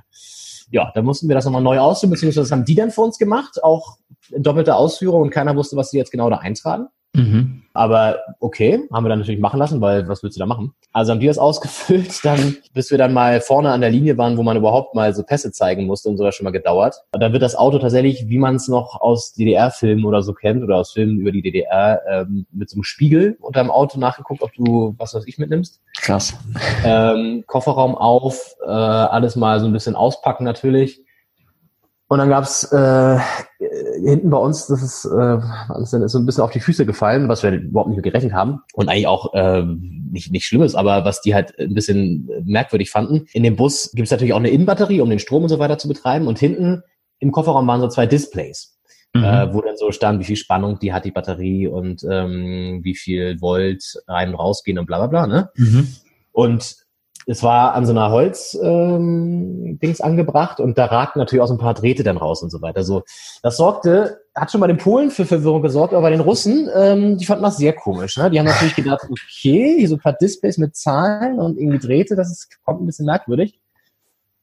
[0.69, 3.17] Ja, dann mussten wir das nochmal neu ausführen, beziehungsweise das haben die dann für uns
[3.17, 3.97] gemacht, auch
[4.29, 6.87] in doppelter Ausführung und keiner wusste, was sie jetzt genau da eintragen.
[7.17, 7.63] Mhm.
[7.73, 10.73] Aber okay, haben wir dann natürlich machen lassen, weil was willst du da machen?
[10.93, 14.37] Also haben die das ausgefüllt, dann, bis wir dann mal vorne an der Linie waren,
[14.37, 17.03] wo man überhaupt mal so Pässe zeigen musste und sogar schon mal gedauert.
[17.11, 20.63] Und dann wird das Auto tatsächlich, wie man es noch aus DDR-Filmen oder so kennt
[20.63, 24.41] oder aus Filmen über die DDR, ähm, mit so einem Spiegel unter dem Auto nachgeguckt,
[24.41, 25.79] ob du was weiß ich mitnimmst.
[25.97, 26.35] Krass.
[26.83, 31.03] Ähm, Kofferraum auf, äh, alles mal so ein bisschen auspacken natürlich.
[32.09, 33.19] Und dann gab's äh,
[33.99, 35.39] hinten bei uns, das ist, äh,
[35.69, 38.03] alles dann ist so ein bisschen auf die Füße gefallen, was wir überhaupt nicht mehr
[38.03, 38.61] gerechnet haben.
[38.73, 43.27] Und eigentlich auch äh, nicht, nicht Schlimmes, aber was die halt ein bisschen merkwürdig fanden.
[43.33, 45.89] In dem Bus gibt's natürlich auch eine Innenbatterie, um den Strom und so weiter zu
[45.89, 46.27] betreiben.
[46.27, 46.83] Und hinten
[47.19, 48.77] im Kofferraum waren so zwei Displays,
[49.13, 49.23] mhm.
[49.25, 52.95] äh, wo dann so stand, wie viel Spannung die hat, die Batterie und ähm, wie
[52.95, 55.27] viel Volt rein und rausgehen und bla bla bla.
[55.27, 55.49] Ne?
[55.55, 55.87] Mhm.
[56.31, 56.86] Und
[57.29, 61.55] es war an so einer Holz ähm, Dings angebracht und da ragten natürlich auch so
[61.55, 62.83] ein paar Drähte dann raus und so weiter.
[62.83, 63.03] So,
[63.43, 67.17] das sorgte, hat schon bei den Polen für Verwirrung gesorgt, aber bei den Russen, ähm,
[67.17, 68.17] die fanden das sehr komisch.
[68.17, 68.29] Ne?
[68.29, 72.15] Die haben natürlich gedacht, okay, hier so ein paar Displays mit Zahlen und irgendwie Drähte,
[72.15, 73.59] das ist, kommt ein bisschen merkwürdig.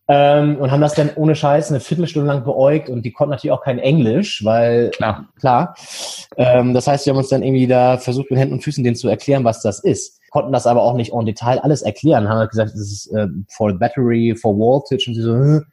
[0.07, 3.53] Ähm, und haben das dann ohne Scheiß eine Viertelstunde lang beäugt und die konnten natürlich
[3.53, 5.31] auch kein Englisch, weil Klar.
[5.41, 5.75] klar.
[6.37, 8.97] Ähm, das heißt, wir haben uns dann irgendwie da versucht, mit Händen und Füßen denen
[8.97, 10.21] zu erklären, was das ist.
[10.35, 13.29] Konnten das aber auch nicht en Detail alles erklären, haben halt gesagt, das ist äh,
[13.49, 15.65] for battery, for voltage und sie so, hm,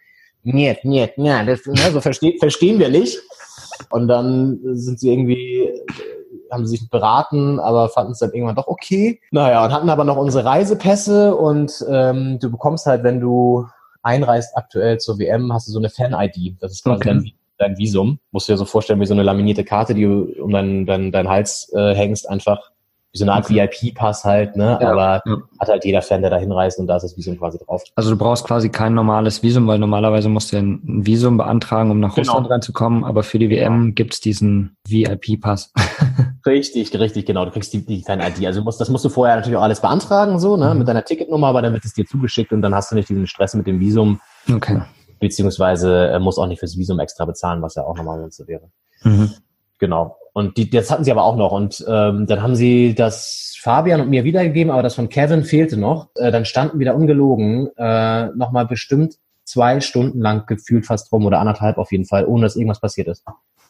[0.43, 3.17] niet, niet, ja, das, ne, so verste verstehen wir nicht.
[3.89, 5.81] Und dann sind sie irgendwie, äh,
[6.51, 9.19] haben sie sich beraten, aber fanden es dann irgendwann doch okay.
[9.31, 13.65] Naja, und hatten aber noch unsere Reisepässe und ähm, du bekommst halt, wenn du
[14.03, 16.61] einreist aktuell zur WM, hast du so eine Fan-ID.
[16.61, 17.09] Das ist quasi Okay.
[17.09, 18.19] dein, dein Visum.
[18.29, 21.11] Musst du dir so vorstellen, wie so eine laminierte Karte, die du um deinen dein,
[21.11, 22.70] dein Hals äh, hängst, einfach
[23.13, 23.55] wie so eine Art Okay.
[23.69, 24.77] VIP-Pass halt, ne?
[24.81, 25.37] Ja, Aber ja.
[25.59, 27.83] hat halt jeder Fan, der da hinreist und da ist das Visum quasi drauf.
[27.95, 31.91] Also du brauchst quasi kein normales Visum, weil normalerweise musst du ja ein Visum beantragen,
[31.91, 32.31] um nach Genau.
[32.31, 35.73] Russland reinzukommen, aber für die WM gibt's diesen VIP-Pass.
[36.45, 37.45] Richtig, richtig, genau.
[37.45, 38.47] Du kriegst die, die deine ID.
[38.47, 40.79] Also musst, das musst du vorher natürlich auch alles beantragen, so, ne, Mhm.
[40.79, 43.27] mit deiner Ticketnummer, aber dann wird es dir zugeschickt und dann hast du nicht diesen
[43.27, 44.19] Stress mit dem Visum,
[44.51, 44.81] okay.
[45.19, 48.71] beziehungsweise äh, musst auch nicht fürs Visum extra bezahlen, was ja auch nochmal so wäre.
[49.03, 49.31] Mhm.
[49.77, 50.15] Genau.
[50.33, 51.51] Und die, das hatten sie aber auch noch.
[51.51, 55.77] Und ähm, dann haben sie das Fabian und mir wiedergegeben, aber das von Kevin fehlte
[55.77, 56.09] noch.
[56.15, 59.15] Äh, dann standen wieder ungelogen äh, nochmal bestimmt
[59.51, 63.07] zwei Stunden lang gefühlt fast rum oder anderthalb auf jeden Fall, ohne dass irgendwas passiert
[63.07, 63.23] ist.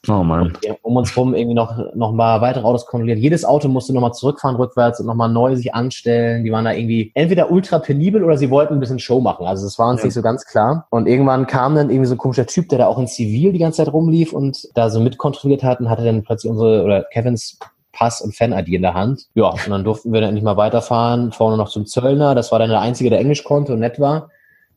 [0.07, 0.57] Oh Mann.
[0.81, 3.19] Um uns rum irgendwie noch, noch mal weitere Autos kontrolliert.
[3.19, 6.43] Jedes Auto musste nochmal zurückfahren rückwärts und nochmal neu sich anstellen.
[6.43, 9.45] Die waren da irgendwie entweder ultra penibel oder sie wollten ein bisschen Show machen.
[9.45, 10.05] Also das war uns Ja.
[10.05, 10.87] nicht so ganz klar.
[10.89, 13.59] Und irgendwann kam dann irgendwie so ein komischer Typ, der da auch in Zivil die
[13.59, 17.59] ganze Zeit rumlief und da so mitkontrolliert hat und hatte dann plötzlich unsere oder Kevins
[17.93, 19.27] Pass und Fan-ID in der Hand.
[19.35, 22.33] Ja, und dann durften wir dann endlich mal weiterfahren, vorne noch zum Zöllner.
[22.33, 24.29] Das war dann der Einzige, der Englisch konnte und nett war.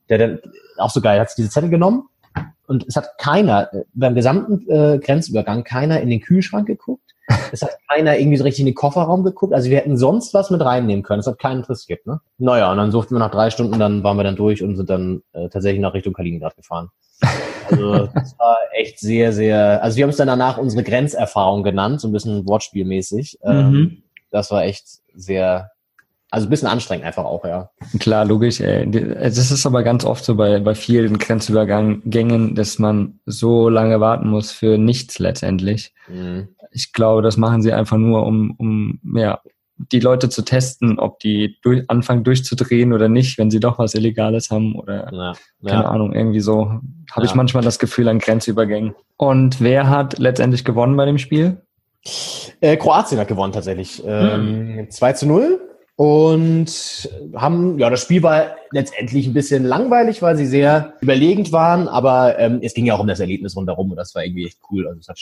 [0.09, 0.38] Der dann,
[0.79, 2.09] auch so geil, hat diese Zettel genommen
[2.67, 7.03] und es hat keiner, äh, beim gesamten äh, Grenzübergang, keiner in den Kühlschrank geguckt.
[7.53, 9.55] Es hat keiner irgendwie so richtig in den Kofferraum geguckt.
[9.55, 11.21] Also wir hätten sonst was mit reinnehmen können.
[11.21, 12.21] Es hat keinen interessiert, ne?
[12.38, 14.90] Naja, und dann durften wir nach drei Stunden, dann waren wir dann durch und sind
[14.90, 16.90] dann äh, tatsächlich nach Richtung Kaliningrad gefahren.
[17.71, 22.01] Also das war echt sehr, sehr, also wir haben es dann danach unsere Grenzerfahrung genannt,
[22.01, 23.38] so ein bisschen wortspielmäßig.
[23.43, 24.03] Ähm, Mhm.
[24.31, 25.71] das war echt sehr,
[26.35, 27.70] also ein bisschen anstrengend einfach auch, ja.
[28.01, 28.61] Klar, logisch.
[28.61, 28.88] Ey.
[29.20, 34.29] Es ist aber ganz oft so bei, bei vielen Grenzübergängen, dass man so lange warten
[34.29, 35.94] muss für nichts letztendlich.
[36.09, 36.49] Mhm.
[36.73, 39.38] Ich glaube, das machen sie einfach nur, um, um ja,
[39.77, 43.94] die Leute zu testen, ob die durch, anfangen durchzudrehen oder nicht, wenn sie doch was
[43.94, 45.33] Illegales haben oder Ja,
[45.64, 45.88] keine ja.
[45.88, 46.81] Ahnung, irgendwie so
[47.12, 47.37] habe ich Ja.
[47.37, 48.97] manchmal das Gefühl an Grenzübergängen.
[49.16, 51.61] Und wer hat letztendlich gewonnen bei dem Spiel?
[52.61, 54.03] Äh, Kroatien hat gewonnen tatsächlich.
[54.05, 55.61] Ähm, 2 zu 0.
[55.96, 61.87] Und haben, ja, das Spiel war letztendlich ein bisschen langweilig, weil sie sehr überlegend waren,
[61.87, 64.59] aber ähm, es ging ja auch um das Erlebnis rundherum und das war irgendwie echt
[64.70, 64.88] cool.
[64.88, 65.18] Also es hat,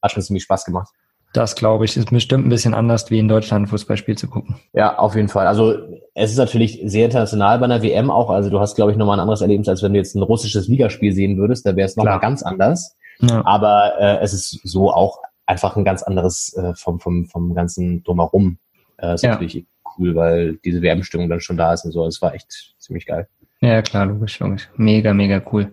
[0.00, 0.88] hat schon ziemlich Spaß gemacht.
[1.32, 4.56] Das glaube ich, ist bestimmt ein bisschen anders, wie in Deutschland ein Fußballspiel zu gucken.
[4.74, 5.46] Ja, auf jeden Fall.
[5.46, 5.74] Also
[6.14, 8.28] es ist natürlich sehr international bei einer WM auch.
[8.30, 10.68] Also du hast, glaube ich, nochmal ein anderes Erlebnis, als wenn du jetzt ein russisches
[10.68, 11.66] Ligaspiel sehen würdest.
[11.66, 12.96] Da wäre es nochmal ganz anders.
[13.20, 13.42] Ja.
[13.46, 18.04] Aber äh, es ist so auch einfach ein ganz anderes äh, vom, vom, vom ganzen
[18.04, 18.58] Drumherum.
[18.98, 19.30] Äh, ist Ja.
[19.30, 19.64] natürlich
[19.98, 22.06] cool, weil diese WM-Stimmung dann schon da ist und so.
[22.06, 23.28] Es war echt ziemlich geil.
[23.60, 24.68] Ja, klar, logisch, logisch.
[24.76, 25.72] Mega, mega cool.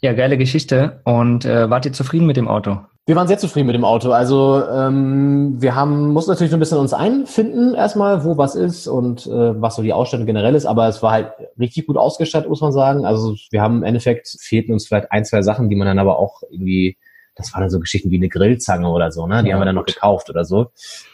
[0.00, 1.00] Ja, geile Geschichte.
[1.04, 2.78] Und äh, wart ihr zufrieden mit dem Auto?
[3.08, 4.10] Wir waren sehr zufrieden mit dem Auto.
[4.10, 8.88] Also ähm, wir haben mussten natürlich so ein bisschen uns einfinden erstmal, wo was ist
[8.88, 10.66] und äh, was so die Ausstattung generell ist.
[10.66, 13.04] Aber es war halt richtig gut ausgestattet, muss man sagen.
[13.04, 16.18] Also wir haben im Endeffekt fehlten uns vielleicht ein, zwei Sachen, die man dann aber
[16.18, 16.96] auch irgendwie,
[17.36, 19.42] das waren dann so Geschichten wie eine Grillzange oder so, ne?
[19.42, 19.94] Die Ja, haben wir dann noch gut.
[19.94, 20.70] gekauft oder so.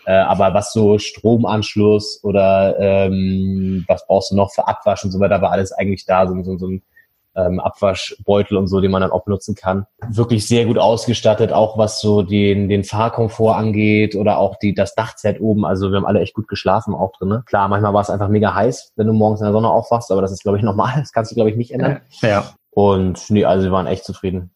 [0.07, 5.21] Äh, aber was so Stromanschluss oder ähm, was brauchst du noch für Abwasch und so
[5.21, 6.83] weiter, war alles eigentlich da, so, so, so ein
[7.35, 9.87] ähm, Abwaschbeutel und so, den man dann auch benutzen kann.
[10.09, 14.95] Wirklich sehr gut ausgestattet, auch was so den, den Fahrkomfort angeht oder auch die, das
[14.95, 15.65] Dachzelt oben.
[15.65, 17.29] Also wir haben alle echt gut geschlafen auch drin.
[17.29, 17.43] Ne?
[17.47, 20.21] Klar, manchmal war es einfach mega heiß, wenn du morgens in der Sonne aufwachst, aber
[20.21, 20.93] das ist, glaube ich, normal.
[20.99, 22.01] Das kannst du, glaube ich, nicht ändern.
[22.21, 22.53] Ja.
[22.71, 24.51] Und nee, also wir waren echt zufrieden.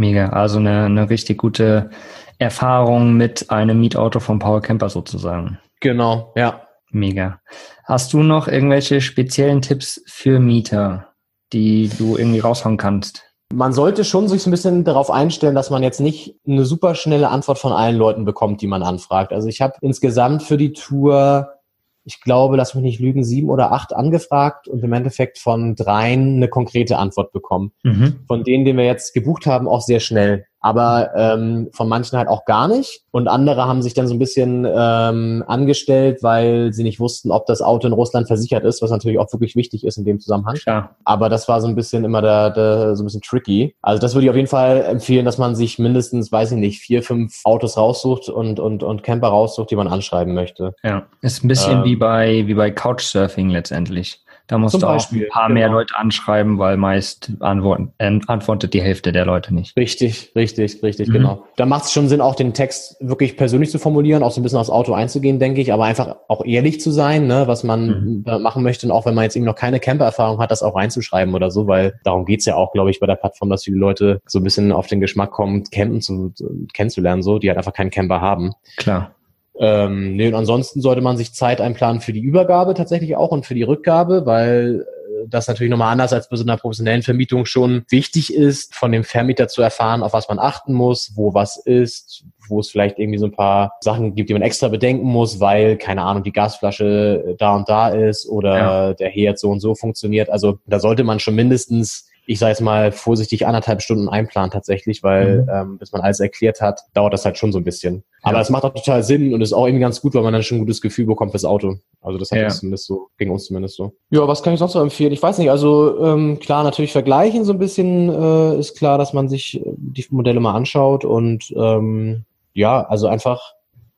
[0.00, 0.30] Mega.
[0.30, 1.90] Also eine, eine richtig gute
[2.38, 5.58] Erfahrung mit einem Mietauto vom Power Camper sozusagen.
[5.80, 6.62] Genau, ja.
[6.90, 7.38] Mega.
[7.84, 11.08] Hast du noch irgendwelche speziellen Tipps für Mieter,
[11.52, 13.30] die du irgendwie raushauen kannst?
[13.52, 16.94] Man sollte schon sich so ein bisschen darauf einstellen, dass man jetzt nicht eine super
[16.94, 19.34] schnelle Antwort von allen Leuten bekommt, die man anfragt.
[19.34, 21.59] Also ich habe insgesamt für die Tour,
[22.04, 26.36] ich glaube, lass mich nicht lügen, sieben oder acht angefragt und im Endeffekt von dreien
[26.36, 27.72] eine konkrete Antwort bekommen.
[27.82, 28.20] Mhm.
[28.26, 30.46] Von denen, den wir jetzt gebucht haben, auch sehr schnell.
[30.60, 33.02] Aber ähm, von manchen halt auch gar nicht.
[33.10, 37.46] Und andere haben sich dann so ein bisschen ähm, angestellt, weil sie nicht wussten, ob
[37.46, 40.58] das Auto in Russland versichert ist, was natürlich auch wirklich wichtig ist in dem Zusammenhang.
[40.66, 40.90] Ja.
[41.04, 43.74] Aber das war so ein bisschen immer der, der, so ein bisschen tricky.
[43.82, 46.80] Also das würde ich auf jeden Fall empfehlen, dass man sich mindestens, weiß ich nicht,
[46.80, 50.74] vier, fünf Autos raussucht und, und, und Camper raussucht, die man anschreiben möchte.
[50.82, 54.20] Ja, ist ein bisschen ähm, wie bei, wie bei Couchsurfing letztendlich.
[54.50, 55.54] Da musst du auch ein paar genau.
[55.54, 59.76] mehr Leute anschreiben, weil meist antworten, äh, antwortet die Hälfte der Leute nicht.
[59.76, 61.12] Richtig, richtig, richtig, mhm.
[61.12, 61.44] genau.
[61.54, 64.42] Da macht es schon Sinn, auch den Text wirklich persönlich zu formulieren, auch so ein
[64.42, 68.24] bisschen aufs Auto einzugehen, denke ich, aber einfach auch ehrlich zu sein, ne, was man
[68.26, 68.42] mhm.
[68.42, 71.32] machen möchte und auch wenn man jetzt eben noch keine Camper-Erfahrung hat, das auch reinzuschreiben
[71.32, 74.20] oder so, weil darum geht's ja auch, glaube ich, bei der Plattform, dass viele Leute
[74.26, 76.34] so ein bisschen auf den Geschmack kommen, Campen zu,
[76.72, 78.50] kennenzulernen, so, die halt einfach keinen Camper haben.
[78.76, 79.14] Klar.
[79.58, 83.44] Ähm, nee, und ansonsten sollte man sich Zeit einplanen für die Übergabe tatsächlich auch und
[83.44, 87.44] für die Rückgabe, weil äh, das natürlich nochmal anders als bei so einer professionellen Vermietung
[87.46, 91.56] schon wichtig ist, von dem Vermieter zu erfahren, auf was man achten muss, wo was
[91.56, 95.40] ist, wo es vielleicht irgendwie so ein paar Sachen gibt, die man extra bedenken muss,
[95.40, 98.94] weil, keine Ahnung, die Gasflasche da und da ist oder ja.
[98.94, 100.30] der Herd so und so funktioniert.
[100.30, 105.02] Also da sollte man schon mindestens ich sage jetzt mal vorsichtig anderthalb Stunden einplanen tatsächlich,
[105.02, 105.48] weil mhm.
[105.52, 108.04] ähm, bis man alles erklärt hat, dauert das halt schon so ein bisschen.
[108.22, 108.42] Aber ja.
[108.42, 110.58] es macht auch total Sinn und ist auch irgendwie ganz gut, weil man dann schon
[110.58, 111.78] ein gutes Gefühl bekommt fürs Auto.
[112.00, 112.48] Also das hat ja.
[112.48, 113.94] zumindest so, gegen uns zumindest so.
[114.10, 115.10] Ja, was kann ich sonst noch empfehlen?
[115.10, 119.12] Ich weiß nicht, also ähm, klar, natürlich vergleichen so ein bisschen äh, ist klar, dass
[119.12, 123.54] man sich äh, die Modelle mal anschaut und ähm, ja, also einfach,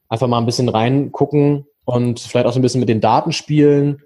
[0.09, 4.01] einfach mal ein bisschen reingucken und vielleicht auch so ein bisschen mit den Daten spielen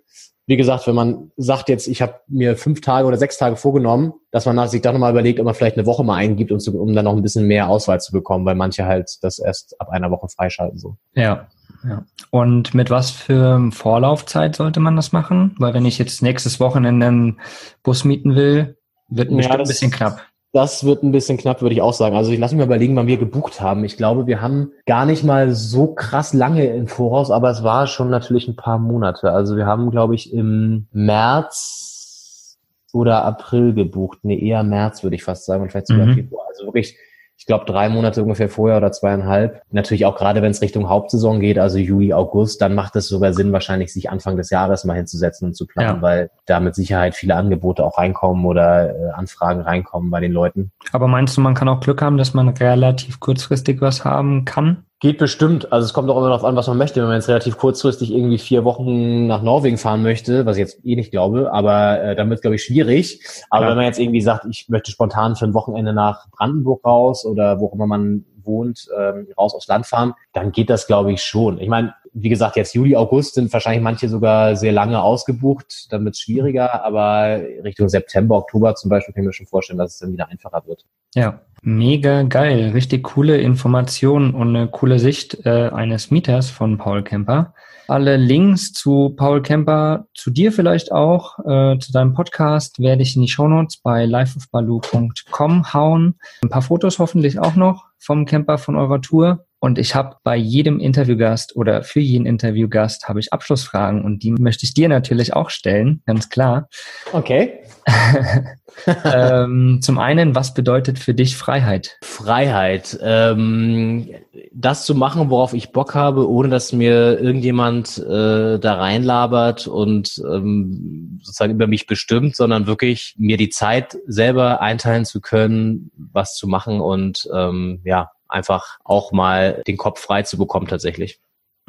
[0.47, 4.15] wie gesagt, wenn man sagt jetzt, ich habe mir fünf Tage oder sechs Tage vorgenommen,
[4.31, 6.81] dass man sich dann nochmal überlegt, ob man vielleicht eine Woche mal eingibt, um, zu,
[6.81, 9.89] um dann noch ein bisschen mehr Auswahl zu bekommen, weil manche halt das erst ab
[9.91, 10.79] einer Woche freischalten.
[10.79, 10.97] so.
[11.15, 11.49] Ja,
[11.87, 12.05] ja.
[12.31, 15.55] Und mit was für Vorlaufzeit sollte man das machen?
[15.59, 17.41] Weil wenn ich jetzt nächstes Wochenende einen
[17.83, 18.77] Bus mieten will,
[19.09, 20.21] wird ja, bestimmt ein bisschen knapp.
[20.57, 22.17] Das wird ein bisschen knapp, würde ich auch sagen.
[22.17, 23.85] Also ich lasse mich mal überlegen, wann wir gebucht haben.
[23.85, 27.87] Ich glaube, wir haben gar nicht mal so krass lange im Voraus, aber es war
[27.87, 29.33] schon natürlich ein paar Monate.
[29.33, 32.57] Also wir haben, glaube ich, im März
[32.95, 34.21] oder April gebucht.
[34.23, 36.15] Nee, eher März, würde ich fast sagen, und vielleicht sogar mhm.
[36.15, 36.47] Februar.
[36.49, 36.97] Also wirklich
[37.39, 39.61] ich glaube, drei Monate ungefähr vorher oder zweieinhalb.
[39.71, 43.33] Natürlich auch gerade, wenn es Richtung Hauptsaison geht, also Juli, August, dann macht es sogar
[43.35, 46.03] Sinn, wahrscheinlich sich Anfang des Jahres mal hinzusetzen und zu planen, ja.
[46.03, 50.73] weil da mit Sicherheit viele Angebote auch reinkommen oder äh, Anfragen reinkommen bei den Leuten.
[50.93, 54.85] Aber meinst du, man kann auch Glück haben, dass man relativ kurzfristig was haben kann?
[54.99, 55.73] Geht bestimmt.
[55.73, 57.01] Also es kommt auch immer darauf an, was man möchte.
[57.01, 60.87] Wenn man jetzt relativ kurzfristig irgendwie vier Wochen nach Norwegen fahren möchte, was ich jetzt
[60.87, 63.21] eh nicht glaube, aber äh, dann wird es, glaube ich, schwierig.
[63.51, 63.71] Aber Klar.
[63.71, 67.61] wenn man jetzt irgendwie sagt, ich möchte spontan für ein Wochenende nach Brandenburg raus oder
[67.61, 71.23] wo auch immer man wohnt, ähm, raus aufs Land fahren, dann geht das, glaube ich,
[71.23, 71.61] schon.
[71.61, 76.07] Ich meine, wie gesagt, jetzt Juli, August sind wahrscheinlich manche sogar sehr lange ausgebucht, dann
[76.07, 79.99] es schwieriger, aber Richtung September, Oktober zum Beispiel kann ich mir schon vorstellen, dass es
[79.99, 80.87] dann wieder einfacher wird.
[81.15, 82.71] Ja, mega geil.
[82.73, 87.53] Richtig coole Informationen und eine coole Sicht äh, eines Mieters von Paul Kemper.
[87.87, 93.15] Alle Links zu Paul Kemper, zu dir vielleicht auch, äh, zu deinem Podcast, werde ich
[93.15, 96.19] in die Shownotes bei lifeofbalu.com hauen.
[96.43, 99.46] Ein paar Fotos hoffentlich auch noch vom Camper von eurer Tour.
[99.59, 104.33] Und ich habe bei jedem Interviewgast oder für jeden Interviewgast habe ich Abschlussfragen und die
[104.33, 106.69] möchte ich dir natürlich auch stellen, ganz klar.
[107.13, 107.61] Okay.
[109.05, 111.99] ähm, zum einen, was bedeutet für dich Freiheit?
[112.03, 112.99] Freiheit.
[113.01, 114.11] Ähm,
[114.53, 120.21] das zu machen, worauf ich Bock habe, ohne dass mir irgendjemand äh, da reinlabert und
[120.31, 126.37] ähm, sozusagen über mich bestimmt, sondern wirklich mir die Zeit selber einteilen zu können, was
[126.37, 131.21] zu machen und ähm, ja, einfach auch mal den Kopf frei zu bekommen tatsächlich.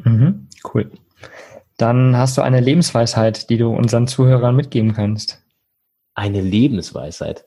[0.04, 0.90] Mhm, cool.
[1.76, 5.42] Dann hast du eine Lebensweisheit, die du unseren Zuhörern mitgeben kannst.
[6.14, 7.44] Eine Lebensweisheit.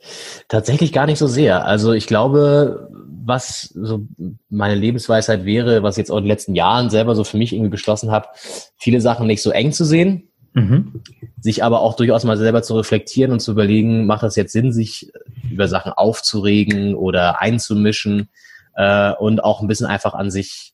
[0.47, 1.65] Tatsächlich gar nicht so sehr.
[1.65, 2.89] Also ich glaube,
[3.25, 4.07] was so
[4.49, 7.51] meine Lebensweisheit wäre, was ich jetzt auch in den letzten Jahren selber so für mich
[7.51, 8.29] irgendwie beschlossen habe,
[8.77, 11.01] viele Sachen nicht so eng zu sehen, mhm.
[11.39, 14.71] sich aber auch durchaus mal selber zu reflektieren und zu überlegen, macht das jetzt Sinn,
[14.71, 15.11] sich
[15.49, 18.29] über Sachen aufzuregen oder einzumischen?
[18.75, 20.73] Äh, und auch ein bisschen einfach an sich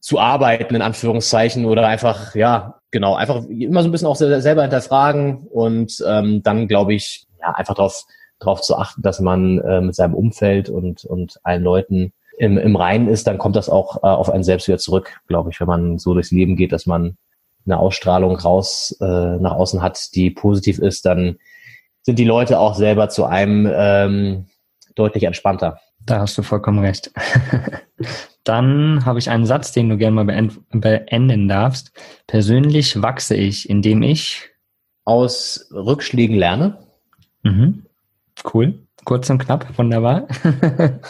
[0.00, 4.62] zu arbeiten, in Anführungszeichen, oder einfach, ja, genau, einfach immer so ein bisschen auch selber
[4.62, 8.04] hinterfragen und ähm, dann, glaube ich, ja, einfach darauf
[8.38, 12.76] drauf zu achten, dass man äh, mit seinem Umfeld und, und allen Leuten im, im
[12.76, 15.68] Reinen ist, dann kommt das auch äh, auf einen selbst wieder zurück, glaube ich, wenn
[15.68, 17.16] man so durchs Leben geht, dass man
[17.64, 21.36] eine Ausstrahlung raus äh, nach außen hat, die positiv ist, dann
[22.02, 24.46] sind die Leute auch selber zu einem ähm,
[24.94, 25.80] deutlich entspannter.
[26.06, 27.10] Da hast du vollkommen recht.
[28.44, 31.92] Dann habe ich einen Satz, den du gerne mal beenden darfst.
[32.26, 34.50] Persönlich wachse ich, indem ich
[35.04, 36.78] aus Rückschlägen lerne.
[37.42, 37.86] Mhm.
[38.52, 38.80] Cool.
[39.04, 40.26] kurz und knapp, wunderbar.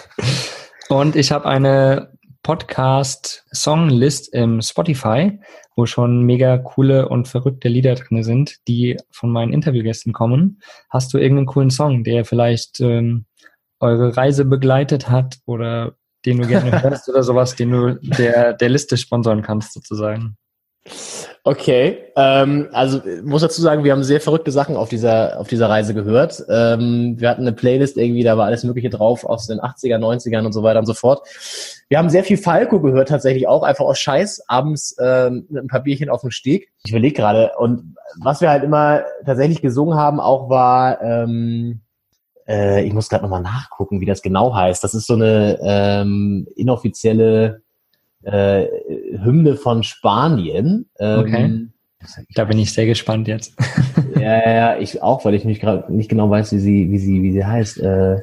[0.88, 2.12] und ich habe eine
[2.44, 5.40] Podcast-Songlist im Spotify,
[5.74, 10.61] wo schon mega coole und verrückte Lieder drin sind, die von meinen Interviewgästen kommen.
[10.90, 13.24] Hast du irgendeinen coolen Song, der vielleicht ähm,
[13.85, 15.94] eure Reise begleitet hat oder
[16.25, 20.37] den du gerne hörst oder sowas, den du der, der Liste sponsoren kannst sozusagen?
[21.44, 25.68] Okay, ähm, also muss dazu sagen, wir haben sehr verrückte Sachen auf dieser auf dieser
[25.68, 26.42] Reise gehört.
[26.49, 30.47] Ähm, wir hatten eine Playlist irgendwie, da war alles Mögliche drauf aus den 80er, 90ern
[30.47, 31.27] und so weiter und so fort.
[31.88, 35.68] Wir haben sehr viel Falco gehört, tatsächlich auch, einfach aus Scheiß, abends ähm, mit ein
[35.68, 36.70] paar Bierchen auf dem Steg.
[36.85, 37.53] Ich überlege gerade.
[37.59, 41.81] Und was wir halt immer tatsächlich gesungen haben, auch war, ähm,
[42.48, 44.83] äh, ich muss gerade nochmal nachgucken, wie das genau heißt.
[44.83, 47.62] Das ist so eine ähm, inoffizielle
[48.22, 48.66] äh,
[49.22, 50.88] Hymne von Spanien.
[50.98, 51.68] Ähm, okay.
[52.35, 53.54] Da bin ich sehr gespannt jetzt.
[54.20, 57.22] ja, ja, ich auch, weil ich nicht gerade nicht genau weiß, wie sie, wie sie,
[57.22, 57.80] wie sie heißt.
[57.80, 58.18] Äh,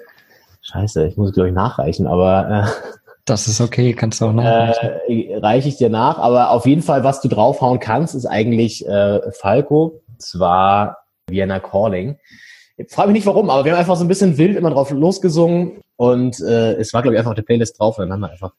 [0.62, 2.92] scheiße, ich muss glaube ich nachreichen, aber äh,
[3.26, 4.90] das ist okay, kannst du auch nachreichen.
[5.08, 8.88] Äh, reiche ich dir nach, aber auf jeden Fall, was du draufhauen kannst, ist eigentlich
[8.88, 10.02] äh, Falco.
[10.18, 12.18] Zwar Vienna Calling.
[12.88, 14.92] Ich frage mich nicht warum, aber wir haben einfach so ein bisschen wild immer drauf
[14.92, 18.22] losgesungen und äh, es war, glaube ich, einfach auf der Playlist drauf und dann haben
[18.22, 18.54] wir einfach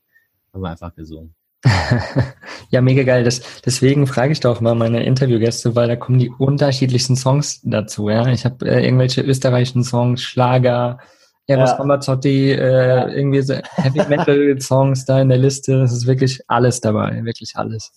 [0.53, 1.35] haben wir einfach gesungen.
[2.71, 3.25] ja, mega geil.
[3.25, 8.09] Das, deswegen frage ich doch mal meine Interviewgäste, weil da kommen die unterschiedlichsten Songs dazu.
[8.09, 10.99] Ja, ich habe äh, irgendwelche österreichischen Songs, Schlager,
[11.47, 11.77] Eros ja.
[11.77, 13.09] Ramazzotti, äh, ja.
[13.09, 15.79] irgendwie so Heavy Metal Songs da in der Liste.
[15.79, 17.93] Das ist wirklich alles dabei, wirklich alles.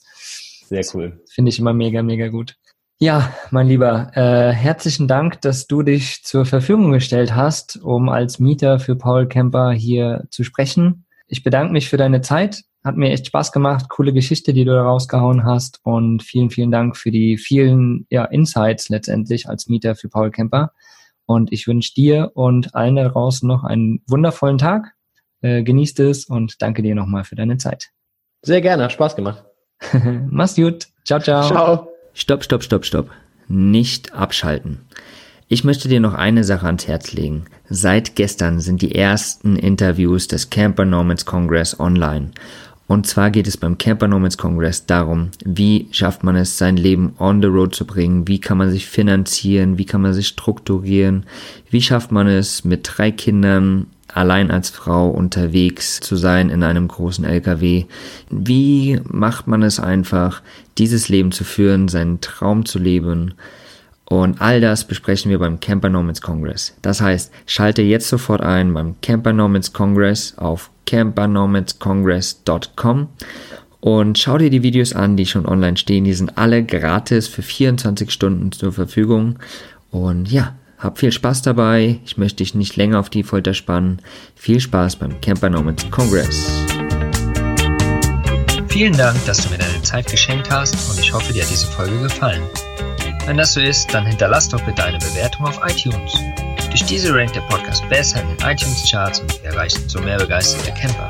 [0.68, 1.22] Sehr cool.
[1.30, 2.56] Finde ich immer mega, mega gut.
[2.98, 8.40] Ja, mein Lieber, äh, herzlichen Dank, dass du dich zur Verfügung gestellt hast, um als
[8.40, 11.06] Mieter für Paul Kemper hier zu sprechen.
[11.28, 12.64] Ich bedanke mich für deine Zeit.
[12.86, 13.90] Hat mir echt Spaß gemacht.
[13.90, 15.82] Coole Geschichte, die du da rausgehauen hast.
[15.84, 20.72] Und vielen, vielen Dank für die vielen ja, Insights letztendlich als Mieter für Paul Kemper.
[21.26, 24.94] Und ich wünsche dir und allen da draußen noch einen wundervollen Tag.
[25.42, 27.90] Äh, genießt es und danke dir nochmal für deine Zeit.
[28.42, 29.44] Sehr gerne, hat Spaß gemacht.
[30.30, 30.88] Mach's gut.
[31.04, 31.48] Ciao, ciao.
[31.48, 31.95] Ciao.
[32.18, 33.12] Stopp, stopp, stopp, stopp.
[33.50, 34.80] Nicht abschalten.
[35.50, 37.44] Ich möchte dir noch eine Sache ans Herz legen.
[37.70, 42.32] Seit gestern sind die ersten Interviews des Camper Nomads Congress online.
[42.88, 47.16] Und zwar geht es beim Camper Nomads Congress darum, wie schafft man es, sein Leben
[47.20, 51.26] on the road zu bringen, wie kann man sich finanzieren, wie kann man sich strukturieren,
[51.70, 56.88] wie schafft man es, mit drei Kindern allein als Frau unterwegs zu sein in einem
[56.88, 57.86] großen LKW.
[58.30, 60.42] Wie macht man es einfach,
[60.78, 63.34] dieses Leben zu führen, seinen Traum zu leben?
[64.06, 66.78] Und all das besprechen wir beim Camper Nomads Congress.
[66.82, 73.08] Das heißt, schalte jetzt sofort ein beim Camper Nomads Congress auf campernomadscongress.com
[73.82, 76.06] und schau dir die Videos an, die schon online stehen.
[76.06, 79.40] Die sind alle gratis für 24 Stunden zur Verfügung.
[79.92, 82.00] Und ja, hab viel Spaß dabei.
[82.06, 84.02] Ich möchte dich nicht länger auf die Folter spannen.
[84.36, 86.48] Viel Spaß beim Camper Nomads Congress.
[88.68, 91.68] Vielen Dank, dass du mir deine Zeit geschenkt hast und ich hoffe, dir hat diese
[91.68, 92.44] Folge gefallen.
[93.26, 96.14] Wenn das so ist, dann hinterlass doch bitte eine Bewertung auf iTunes.
[96.70, 100.72] Durch diese rankt der Podcast besser in den iTunes-Charts und wir erreichen so mehr begeisterte
[100.74, 101.08] Camper.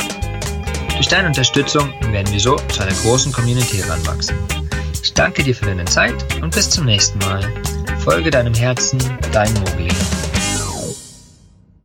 [0.96, 4.38] Durch deine Unterstützung werden wir so zu einer großen Community heranwachsen.
[5.04, 7.42] Ich danke dir für deine Zeit und bis zum nächsten Mal.
[8.06, 9.00] Folge deinem Herzen,
[9.32, 9.90] dein Mogli.